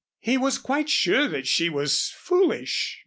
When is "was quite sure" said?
0.35-1.27